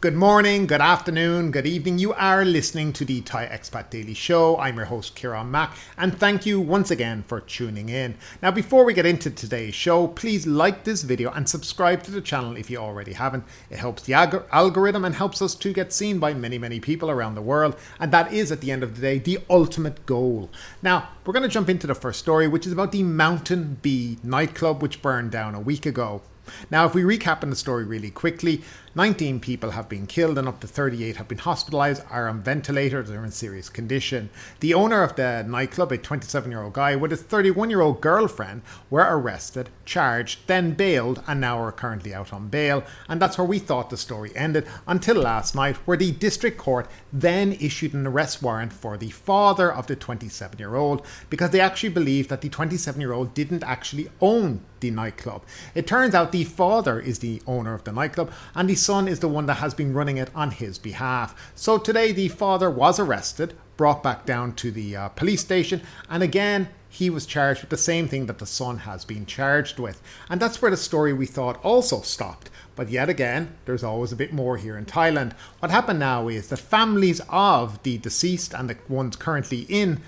[0.00, 1.98] Good morning, good afternoon, good evening.
[1.98, 4.56] You are listening to the Thai Expat Daily Show.
[4.56, 8.14] I'm your host, Kieran Mack, and thank you once again for tuning in.
[8.40, 12.20] Now, before we get into today's show, please like this video and subscribe to the
[12.20, 13.42] channel if you already haven't.
[13.70, 17.10] It helps the ag- algorithm and helps us to get seen by many, many people
[17.10, 20.48] around the world, and that is, at the end of the day, the ultimate goal.
[20.80, 24.18] Now, we're going to jump into the first story, which is about the Mountain B
[24.22, 26.22] nightclub, which burned down a week ago.
[26.70, 28.62] Now, if we recap in the story really quickly,
[28.98, 33.08] 19 people have been killed and up to 38 have been hospitalized, are on ventilators,
[33.12, 34.28] are in serious condition.
[34.58, 38.00] The owner of the nightclub, a 27 year old guy with his 31 year old
[38.00, 42.82] girlfriend, were arrested, charged, then bailed, and now are currently out on bail.
[43.08, 46.90] And that's where we thought the story ended until last night, where the district court
[47.12, 51.60] then issued an arrest warrant for the father of the 27 year old because they
[51.60, 55.42] actually believed that the 27 year old didn't actually own the nightclub.
[55.74, 59.20] It turns out the father is the owner of the nightclub and the son is
[59.20, 61.52] the one that has been running it on his behalf.
[61.54, 66.22] So today the father was arrested, brought back down to the uh, police station, and
[66.22, 70.00] again he was charged with the same thing that the son has been charged with.
[70.30, 72.48] And that's where the story we thought also stopped.
[72.76, 75.34] But yet again, there's always a bit more here in Thailand.
[75.58, 80.00] What happened now is the families of the deceased and the ones currently in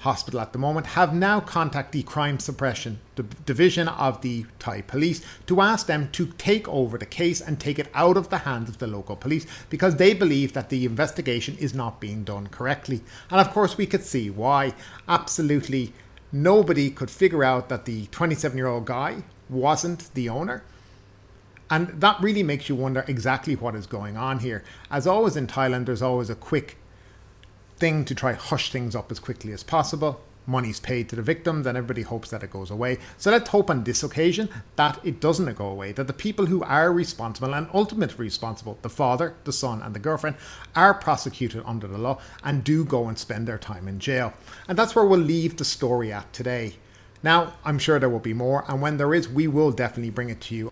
[0.00, 2.98] hospital at the moment have now contacted the crime suppression
[3.44, 7.78] division of the Thai police to ask them to take over the case and take
[7.78, 11.56] it out of the hands of the local police because they believe that the investigation
[11.58, 13.02] is not being done correctly.
[13.30, 14.72] And of course, we could see why.
[15.06, 15.92] Absolutely
[16.32, 20.62] nobody could figure out that the 27 year old guy wasn't the owner.
[21.68, 24.64] And that really makes you wonder exactly what is going on here.
[24.90, 26.76] As always in Thailand, there's always a quick
[27.80, 30.20] thing to try hush things up as quickly as possible.
[30.46, 32.98] Money's paid to the victims, and everybody hopes that it goes away.
[33.18, 36.62] So let's hope on this occasion that it doesn't go away, that the people who
[36.62, 40.36] are responsible and ultimately responsible, the father, the son, and the girlfriend,
[40.74, 44.32] are prosecuted under the law and do go and spend their time in jail.
[44.66, 46.74] And that's where we'll leave the story at today.
[47.22, 50.30] Now, I'm sure there will be more, and when there is, we will definitely bring
[50.30, 50.69] it to you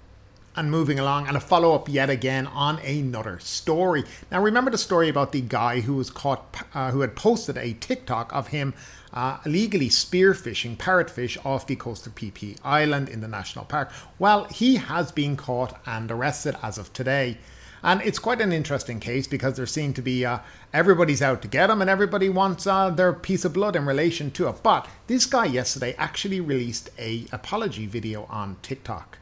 [0.58, 4.02] and moving along and a follow up yet again on another story.
[4.30, 7.74] Now, remember the story about the guy who was caught, uh, who had posted a
[7.74, 8.74] TikTok of him
[9.12, 13.92] uh, illegally spearfishing parrotfish off the coast of Phi Island in the national park?
[14.18, 17.38] Well, he has been caught and arrested as of today.
[17.82, 20.40] And it's quite an interesting case because there seem to be uh,
[20.72, 24.32] everybody's out to get him and everybody wants uh, their piece of blood in relation
[24.32, 24.56] to it.
[24.64, 29.17] But this guy yesterday actually released a apology video on TikTok.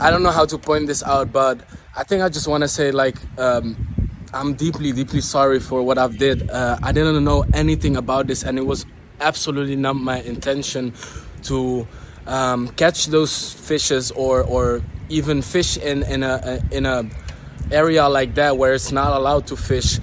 [0.00, 1.60] I don't know how to point this out, but
[1.96, 3.74] I think I just want to say like um,
[4.32, 6.50] I'm deeply, deeply sorry for what I've did.
[6.50, 8.86] Uh, I didn't know anything about this, and it was
[9.20, 10.92] absolutely not my intention
[11.44, 11.86] to
[12.26, 17.08] um, catch those fishes or or even fish in in a in a
[17.70, 19.98] area like that where it's not allowed to fish.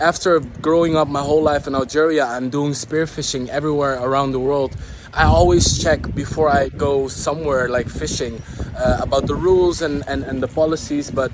[0.00, 4.74] After growing up my whole life in Algeria and doing spearfishing everywhere around the world,
[5.12, 8.42] I always check before I go somewhere like fishing
[8.76, 11.10] uh, about the rules and, and, and the policies.
[11.10, 11.32] But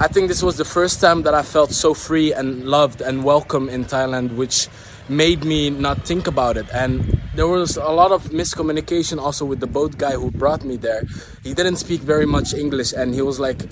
[0.00, 3.24] I think this was the first time that I felt so free and loved and
[3.24, 4.68] welcome in Thailand, which
[5.08, 6.66] made me not think about it.
[6.72, 10.76] And there was a lot of miscommunication also with the boat guy who brought me
[10.76, 11.02] there.
[11.42, 13.62] He didn't speak very much English and he was like,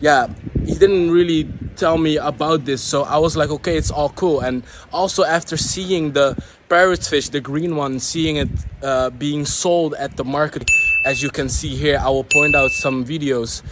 [0.00, 0.28] yeah,
[0.64, 2.82] he didn't really tell me about this.
[2.82, 4.40] So I was like, okay, it's all cool.
[4.40, 4.62] And
[4.92, 6.36] also after seeing the
[6.68, 8.48] parrotfish, the green one, seeing it
[8.82, 10.70] uh, being sold at the market,
[11.04, 13.62] as you can see here, I will point out some videos.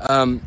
[0.00, 0.40] Um,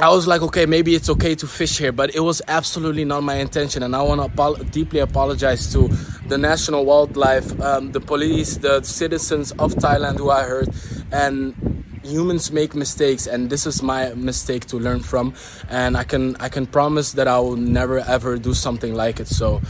[0.00, 3.22] I was like, okay, maybe it's okay to fish here, but it was absolutely not
[3.22, 3.82] my intention.
[3.82, 5.88] And I want to apo- deeply apologize to
[6.26, 10.70] the National Wildlife, um, the police, the citizens of Thailand who I heard,
[11.12, 11.54] and
[12.02, 15.34] humans make mistakes and this is my mistake to learn from
[15.68, 19.28] and i can i can promise that i will never ever do something like it
[19.28, 19.60] so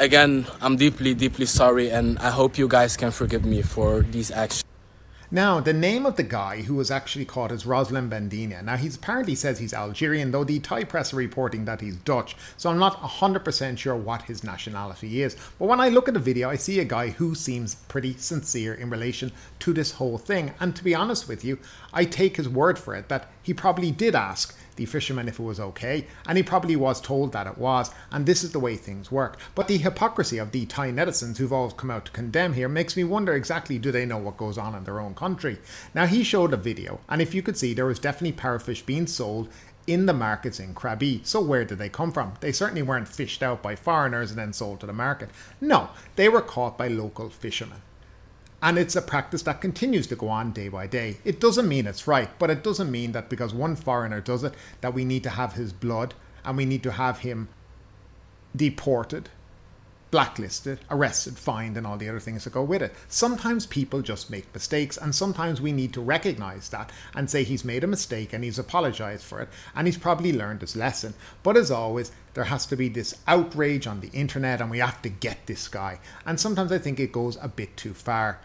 [0.00, 4.32] again i'm deeply deeply sorry and i hope you guys can forgive me for these
[4.32, 4.67] actions
[5.30, 8.64] now, the name of the guy who was actually caught is Roslan Bandina.
[8.64, 12.34] Now, he apparently says he's Algerian, though the Thai press are reporting that he's Dutch,
[12.56, 15.36] so I'm not 100% sure what his nationality is.
[15.58, 18.72] But when I look at the video, I see a guy who seems pretty sincere
[18.72, 20.54] in relation to this whole thing.
[20.60, 21.58] And to be honest with you,
[21.92, 25.42] I take his word for it that he probably did ask the fisherman if it
[25.42, 28.76] was okay, and he probably was told that it was, and this is the way
[28.76, 29.38] things work.
[29.54, 32.96] But the hypocrisy of the Thai netizens who've all come out to condemn here makes
[32.96, 35.58] me wonder exactly do they know what goes on in their own country?
[35.94, 39.06] Now, he showed a video, and if you could see, there was definitely parrotfish being
[39.06, 39.50] sold
[39.86, 41.26] in the markets in Krabi.
[41.26, 42.34] So where did they come from?
[42.40, 45.30] They certainly weren't fished out by foreigners and then sold to the market.
[45.60, 47.82] No, they were caught by local fishermen.
[48.60, 51.18] And it's a practice that continues to go on day by day.
[51.24, 54.54] It doesn't mean it's right, but it doesn't mean that because one foreigner does it,
[54.80, 56.14] that we need to have his blood
[56.44, 57.48] and we need to have him
[58.56, 59.28] deported,
[60.10, 62.94] blacklisted, arrested, fined, and all the other things that go with it.
[63.08, 67.64] Sometimes people just make mistakes, and sometimes we need to recognize that and say he's
[67.64, 71.14] made a mistake and he's apologized for it, and he's probably learned his lesson.
[71.42, 75.02] But as always, there has to be this outrage on the internet, and we have
[75.02, 76.00] to get this guy.
[76.24, 78.40] And sometimes I think it goes a bit too far.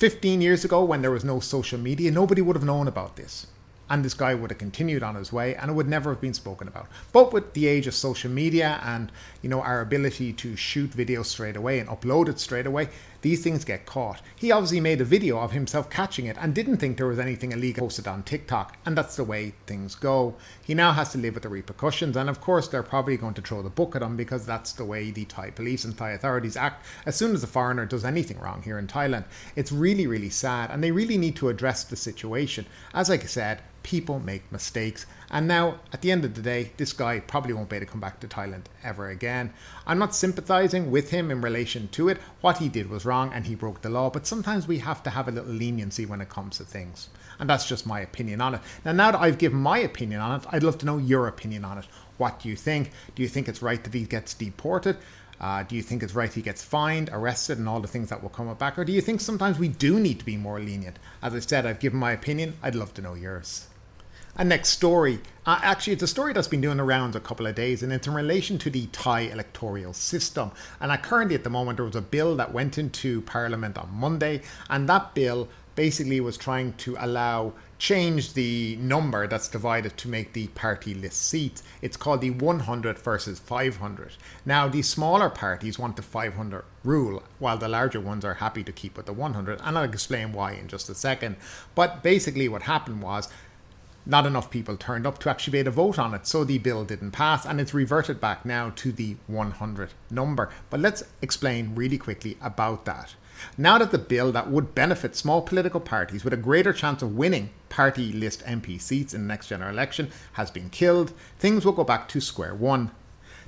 [0.00, 3.46] 15 years ago, when there was no social media, nobody would have known about this
[3.90, 6.32] and this guy would have continued on his way and it would never have been
[6.32, 6.86] spoken about.
[7.12, 9.12] But with the age of social media and
[9.42, 12.88] you know our ability to shoot videos straight away and upload it straight away,
[13.22, 14.22] these things get caught.
[14.36, 17.52] He obviously made a video of himself catching it and didn't think there was anything
[17.52, 20.34] illegal posted on TikTok, and that's the way things go.
[20.62, 23.42] He now has to live with the repercussions, and of course, they're probably going to
[23.42, 26.56] throw the book at him because that's the way the Thai police and Thai authorities
[26.56, 29.24] act as soon as a foreigner does anything wrong here in Thailand.
[29.56, 32.66] It's really, really sad, and they really need to address the situation.
[32.94, 35.06] As I said, people make mistakes.
[35.30, 37.92] And now, at the end of the day, this guy probably won't be able to
[37.92, 39.52] come back to Thailand ever again.
[39.86, 42.18] I'm not sympathizing with him in relation to it.
[42.40, 45.10] What he did was wrong and he broke the law, but sometimes we have to
[45.10, 47.10] have a little leniency when it comes to things.
[47.38, 48.60] And that's just my opinion on it.
[48.84, 51.64] Now, now that I've given my opinion on it, I'd love to know your opinion
[51.64, 51.86] on it.
[52.18, 52.90] What do you think?
[53.14, 54.96] Do you think it's right that he gets deported?
[55.40, 58.22] Uh, do you think it's right he gets fined, arrested, and all the things that
[58.22, 58.78] will come back?
[58.78, 60.98] Or do you think sometimes we do need to be more lenient?
[61.22, 62.56] As I said, I've given my opinion.
[62.62, 63.68] I'd love to know yours.
[64.42, 65.20] Next story.
[65.44, 67.92] Uh, actually, it's a story that's been doing the rounds a couple of days, and
[67.92, 70.50] it's in relation to the Thai electoral system.
[70.80, 73.90] And uh, currently, at the moment, there was a bill that went into Parliament on
[73.92, 74.40] Monday,
[74.70, 80.32] and that bill basically was trying to allow change the number that's divided to make
[80.32, 81.62] the party list seats.
[81.80, 84.12] It's called the 100 versus 500.
[84.44, 88.72] Now, the smaller parties want the 500 rule, while the larger ones are happy to
[88.72, 89.60] keep with the 100.
[89.62, 91.36] And I'll explain why in just a second.
[91.74, 93.28] But basically, what happened was
[94.10, 97.12] not enough people turned up to able to vote on it, so the bill didn't
[97.12, 100.50] pass, and it's reverted back now to the 100 number.
[100.68, 103.14] But let's explain really quickly about that.
[103.56, 107.16] Now that the bill that would benefit small political parties with a greater chance of
[107.16, 111.72] winning party list MP seats in the next general election has been killed, things will
[111.72, 112.90] go back to square one.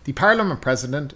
[0.05, 1.15] The Parliament President,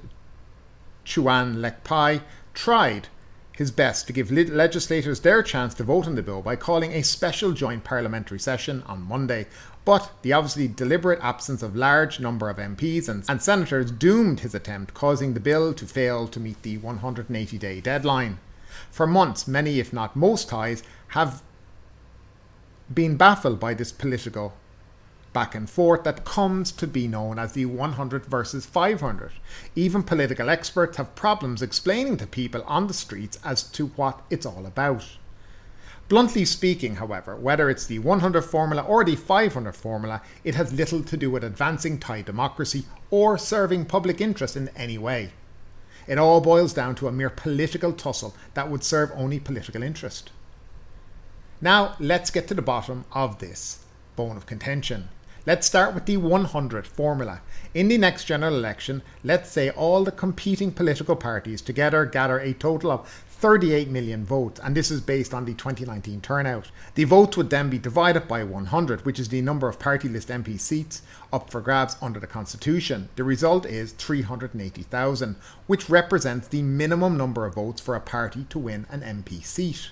[1.05, 2.23] Chuan Leekpai,
[2.53, 3.09] tried
[3.57, 7.03] his best to give legislators their chance to vote on the bill by calling a
[7.03, 9.47] special joint parliamentary session on Monday.
[9.87, 14.55] But the obviously deliberate absence of large number of MPs and, and senators doomed his
[14.55, 18.39] attempt, causing the bill to fail to meet the 180 day deadline.
[18.91, 21.43] For months, many, if not most Thais, have
[22.93, 24.53] been baffled by this political
[25.37, 29.33] back and forth that comes to be known as the 100 versus 500.
[29.75, 34.47] Even political experts have problems explaining to people on the streets as to what it's
[34.47, 35.05] all about.
[36.09, 41.03] Bluntly speaking, however, whether it's the 100 formula or the 500 formula, it has little
[41.03, 45.33] to do with advancing Thai democracy or serving public interest in any way.
[46.07, 50.31] It all boils down to a mere political tussle that would serve only political interest.
[51.61, 53.85] Now, let's get to the bottom of this
[54.17, 55.11] bone of contention.
[55.47, 57.41] Let's start with the 100 formula.
[57.73, 62.53] In the next general election, let's say all the competing political parties together gather a
[62.53, 66.73] total of 38 million votes, and this is based on the 2019 turnout.
[66.97, 70.31] The votes would then be divided by 100, which is the number of party list
[70.31, 71.03] MP seats
[71.33, 73.09] up for grabs under the Constitution.
[73.15, 75.37] The result is 380,000,
[75.69, 79.91] which represents the minimum number of votes for a party to win an MP seat.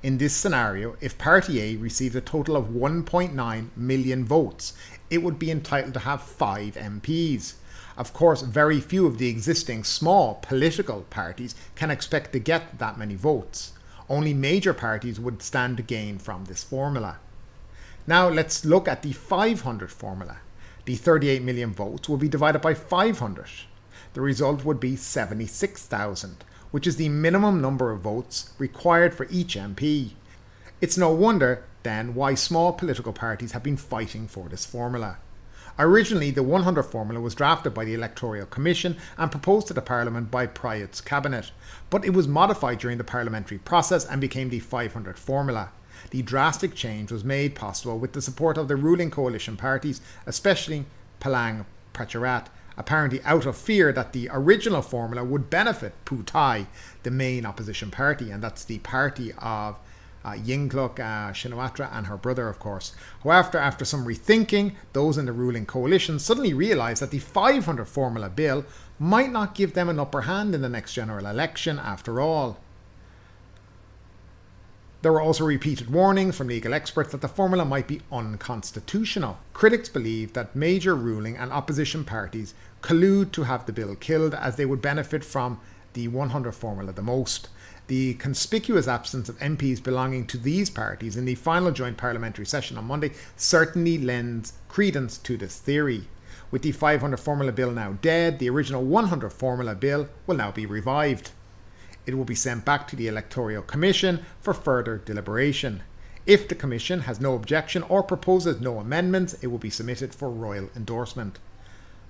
[0.00, 4.72] In this scenario, if Party A received a total of 1.9 million votes,
[5.10, 7.54] it would be entitled to have 5 MPs.
[7.96, 12.96] Of course, very few of the existing small political parties can expect to get that
[12.96, 13.72] many votes.
[14.08, 17.18] Only major parties would stand to gain from this formula.
[18.06, 20.36] Now let's look at the 500 formula.
[20.84, 23.46] The 38 million votes will be divided by 500.
[24.14, 29.56] The result would be 76,000 which is the minimum number of votes required for each
[29.56, 30.10] MP.
[30.80, 35.18] It's no wonder, then, why small political parties have been fighting for this formula.
[35.80, 40.28] Originally, the 100 formula was drafted by the Electoral Commission and proposed to the Parliament
[40.28, 41.52] by Prayut's cabinet,
[41.88, 45.70] but it was modified during the parliamentary process and became the 500 formula.
[46.10, 50.86] The drastic change was made possible with the support of the ruling coalition parties, especially
[51.20, 52.46] Palang Pracharat,
[52.78, 56.66] apparently out of fear that the original formula would benefit Pheu Thai,
[57.02, 59.76] the main opposition party, and that's the party of
[60.24, 62.94] uh, Yingluck uh, Shinawatra and her brother, of course.
[63.24, 68.28] However, after some rethinking, those in the ruling coalition suddenly realised that the 500 formula
[68.28, 68.64] bill
[68.98, 72.58] might not give them an upper hand in the next general election after all.
[75.00, 79.38] There were also repeated warnings from legal experts that the formula might be unconstitutional.
[79.52, 84.56] Critics believe that major ruling and opposition parties collude to have the bill killed as
[84.56, 85.60] they would benefit from
[85.94, 87.48] the 100 formula the most.
[87.88, 92.76] The conspicuous absence of MPs belonging to these parties in the final joint parliamentary session
[92.76, 96.08] on Monday certainly lends credence to this theory.
[96.50, 100.66] With the 500 formula bill now dead, the original 100 formula bill will now be
[100.66, 101.30] revived.
[102.06, 105.82] It will be sent back to the Electoral Commission for further deliberation.
[106.26, 110.30] If the Commission has no objection or proposes no amendments, it will be submitted for
[110.30, 111.38] royal endorsement.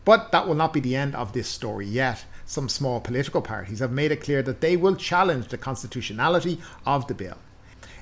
[0.09, 2.25] But that will not be the end of this story yet.
[2.47, 7.07] Some small political parties have made it clear that they will challenge the constitutionality of
[7.09, 7.37] the bill.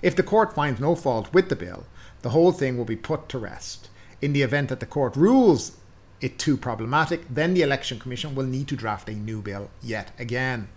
[0.03, 1.85] If the court finds no fault with the bill,
[2.23, 3.89] the whole thing will be put to rest.
[4.23, 5.79] In the event that the court rules
[6.21, 10.13] it too problematic, then the Election Commission will need to draft a new bill yet
[10.17, 10.69] again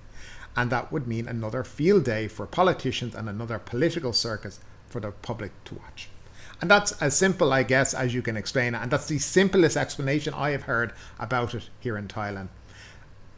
[0.56, 5.12] and that would mean another field day for politicians and another political circus for the
[5.12, 6.10] public to watch.
[6.62, 8.80] And that's as simple, I guess, as you can explain it.
[8.82, 12.50] And that's the simplest explanation I have heard about it here in Thailand.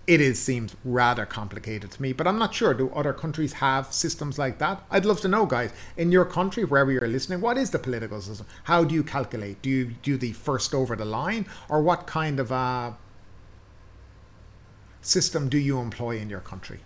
[0.08, 2.74] It is seems rather complicated to me, but I'm not sure.
[2.74, 4.84] Do other countries have systems like that?
[4.90, 5.72] I'd love to know, guys.
[5.96, 8.48] In your country, wherever you're listening, what is the political system?
[8.64, 9.62] How do you calculate?
[9.62, 12.98] Do you do the first over the line, or what kind of a
[15.02, 16.80] system do you employ in your country?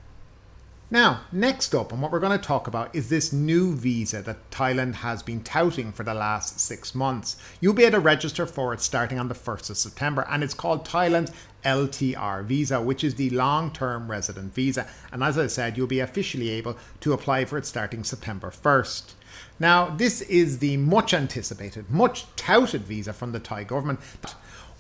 [0.92, 4.52] Now, next up, and what we're going to talk about is this new visa that
[4.52, 7.38] Thailand has been touting for the last six months.
[7.60, 10.54] You'll be able to register for it starting on the 1st of September, and it's
[10.54, 11.32] called Thailand's
[11.64, 14.88] LTR visa, which is the long term resident visa.
[15.12, 19.14] And as I said, you'll be officially able to apply for it starting September 1st.
[19.60, 24.00] Now, this is the much anticipated, much touted visa from the Thai government,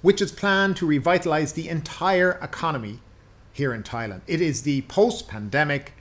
[0.03, 2.99] which is planned to revitalize the entire economy
[3.55, 4.19] here in Thailand.
[4.27, 5.93] It is the post pandemic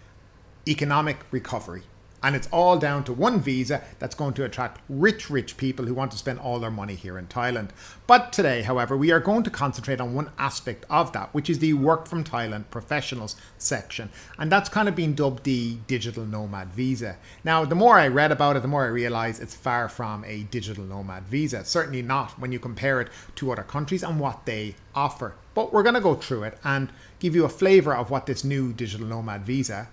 [0.66, 1.84] economic recovery.
[2.24, 5.92] And it's all down to one visa that's going to attract rich, rich people who
[5.92, 7.68] want to spend all their money here in Thailand.
[8.06, 11.58] But today, however, we are going to concentrate on one aspect of that, which is
[11.58, 14.08] the Work from Thailand Professionals section.
[14.38, 17.16] And that's kind of been dubbed the Digital Nomad Visa.
[17.44, 20.44] Now, the more I read about it, the more I realize it's far from a
[20.44, 21.62] digital nomad visa.
[21.66, 25.34] Certainly not when you compare it to other countries and what they offer.
[25.52, 28.44] But we're going to go through it and give you a flavor of what this
[28.44, 29.88] new digital nomad visa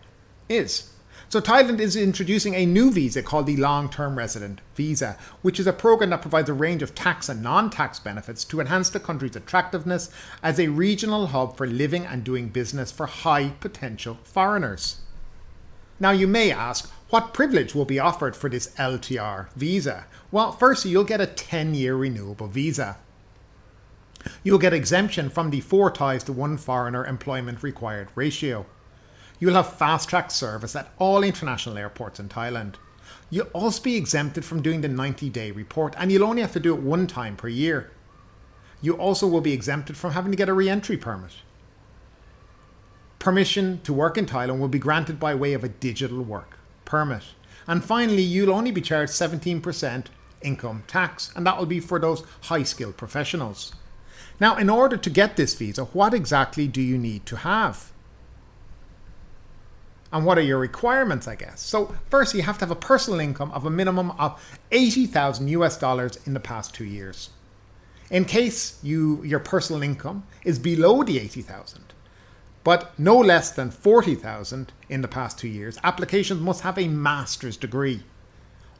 [0.47, 0.91] is.
[1.29, 5.67] So, Thailand is introducing a new visa called the Long Term Resident Visa, which is
[5.67, 8.99] a program that provides a range of tax and non tax benefits to enhance the
[8.99, 10.09] country's attractiveness
[10.43, 15.01] as a regional hub for living and doing business for high potential foreigners.
[16.01, 20.05] Now, you may ask, what privilege will be offered for this LTR visa?
[20.31, 22.97] Well, firstly, you'll get a 10 year renewable visa.
[24.43, 28.65] You'll get exemption from the four Thais to one foreigner employment required ratio.
[29.41, 32.75] You'll have fast track service at all international airports in Thailand.
[33.31, 36.59] You'll also be exempted from doing the 90 day report, and you'll only have to
[36.59, 37.89] do it one time per year.
[38.83, 41.31] You also will be exempted from having to get a re entry permit.
[43.17, 47.23] Permission to work in Thailand will be granted by way of a digital work permit.
[47.65, 50.05] And finally, you'll only be charged 17%
[50.43, 53.73] income tax, and that will be for those high skilled professionals.
[54.39, 57.91] Now, in order to get this visa, what exactly do you need to have?
[60.11, 61.61] And what are your requirements, I guess.
[61.61, 64.41] So, first, you have to have a personal income of a minimum of
[64.71, 67.29] 80,000 US dollars in the past two years.
[68.09, 71.93] In case you your personal income is below the 80,000,
[72.63, 77.57] but no less than 40,000 in the past two years, applications must have a master's
[77.57, 78.03] degree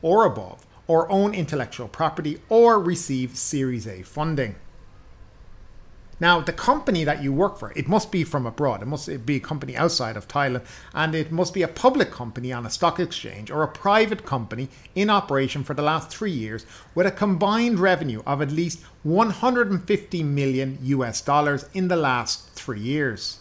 [0.01, 4.55] or above, or own intellectual property, or receive Series A funding.
[6.21, 8.83] Now, the company that you work for, it must be from abroad.
[8.83, 10.63] It must be a company outside of Thailand,
[10.93, 14.69] and it must be a public company on a stock exchange or a private company
[14.93, 16.63] in operation for the last three years
[16.93, 22.79] with a combined revenue of at least 150 million US dollars in the last three
[22.79, 23.39] years.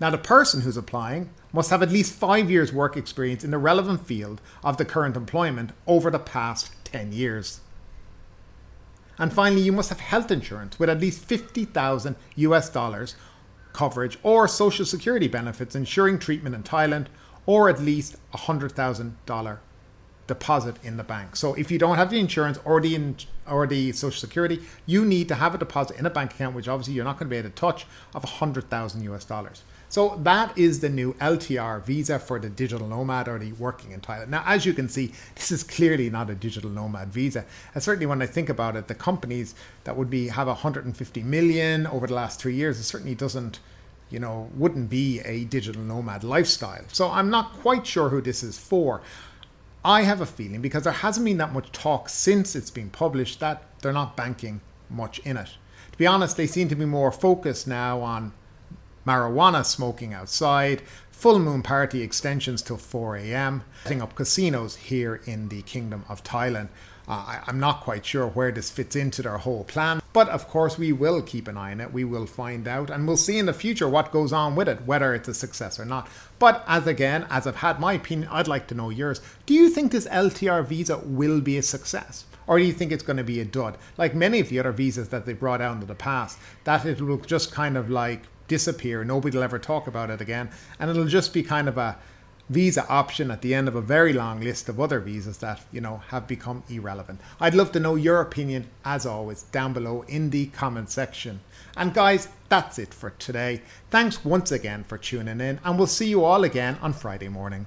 [0.00, 3.58] Now, the person who's applying must have at least five years' work experience in the
[3.58, 7.60] relevant field of the current employment over the past 10 years.
[9.18, 13.16] And finally, you must have health insurance with at least 50,000 US dollars
[13.72, 17.06] coverage or social security benefits ensuring treatment in Thailand
[17.46, 19.58] or at least a $100,000
[20.26, 21.34] deposit in the bank.
[21.34, 23.16] So if you don't have the insurance or the in,
[23.48, 26.68] or the social security, you need to have a deposit in a bank account which
[26.68, 29.62] obviously you're not going to be able to touch of 100,000 US dollars.
[29.90, 34.00] So that is the new LTR visa for the digital nomad or the working in
[34.00, 34.28] Thailand.
[34.28, 37.46] Now, as you can see, this is clearly not a digital nomad visa.
[37.74, 39.54] And certainly when I think about it, the companies
[39.84, 43.60] that would be have 150 million over the last three years, it certainly doesn't,
[44.10, 46.84] you know, wouldn't be a digital nomad lifestyle.
[46.88, 49.00] So I'm not quite sure who this is for.
[49.84, 53.40] I have a feeling because there hasn't been that much talk since it's been published
[53.40, 55.48] that they're not banking much in it.
[55.92, 58.32] To be honest, they seem to be more focused now on
[59.08, 65.48] marijuana smoking outside, full moon party extensions till 4 a.m., setting up casinos here in
[65.48, 66.68] the Kingdom of Thailand.
[67.08, 70.46] Uh, I, I'm not quite sure where this fits into their whole plan, but of
[70.46, 71.90] course, we will keep an eye on it.
[71.90, 74.82] We will find out, and we'll see in the future what goes on with it,
[74.82, 76.06] whether it's a success or not.
[76.38, 79.22] But as again, as I've had my opinion, I'd like to know yours.
[79.46, 82.26] Do you think this LTR visa will be a success?
[82.46, 83.78] Or do you think it's going to be a dud?
[83.96, 87.00] Like many of the other visas that they brought out in the past, that it
[87.00, 89.04] will just kind of like disappear.
[89.04, 90.50] Nobody will ever talk about it again.
[90.80, 91.96] And it'll just be kind of a
[92.48, 95.80] visa option at the end of a very long list of other visas that, you
[95.80, 97.20] know, have become irrelevant.
[97.40, 101.40] I'd love to know your opinion, as always, down below in the comment section.
[101.76, 103.60] And guys, that's it for today.
[103.90, 107.66] Thanks once again for tuning in, and we'll see you all again on Friday morning.